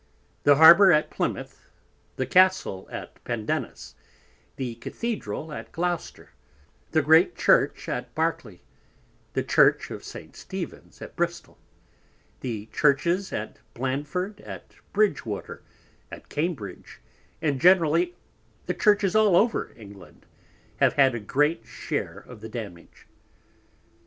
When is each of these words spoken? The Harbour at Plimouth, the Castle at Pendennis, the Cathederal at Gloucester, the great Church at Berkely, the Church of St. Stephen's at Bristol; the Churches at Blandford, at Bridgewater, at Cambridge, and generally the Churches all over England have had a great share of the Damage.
The 0.45 0.55
Harbour 0.55 0.91
at 0.91 1.11
Plimouth, 1.11 1.69
the 2.15 2.25
Castle 2.25 2.87
at 2.91 3.23
Pendennis, 3.23 3.93
the 4.55 4.73
Cathederal 4.77 5.53
at 5.53 5.71
Gloucester, 5.71 6.31
the 6.89 7.03
great 7.03 7.35
Church 7.35 7.87
at 7.87 8.15
Berkely, 8.15 8.61
the 9.33 9.43
Church 9.43 9.91
of 9.91 10.03
St. 10.03 10.35
Stephen's 10.35 11.03
at 11.03 11.15
Bristol; 11.15 11.59
the 12.39 12.65
Churches 12.73 13.31
at 13.31 13.59
Blandford, 13.75 14.41
at 14.43 14.73
Bridgewater, 14.91 15.61
at 16.11 16.29
Cambridge, 16.29 16.99
and 17.39 17.61
generally 17.61 18.15
the 18.65 18.73
Churches 18.73 19.15
all 19.15 19.35
over 19.35 19.71
England 19.77 20.25
have 20.77 20.93
had 20.93 21.13
a 21.13 21.19
great 21.19 21.63
share 21.67 22.17
of 22.17 22.41
the 22.41 22.49
Damage. 22.49 23.05